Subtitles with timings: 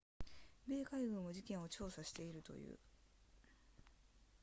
[0.65, 2.79] 米海軍も事件を調査しているという